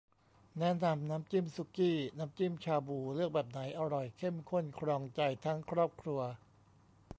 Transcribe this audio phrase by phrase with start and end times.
[0.59, 6.19] แนะนำน้ำจิ้มสุกี้ น้ำจิ้มชาบู เลือกแบบไหนอร่อยเข้มข้นครองใจทั้งครอบครัว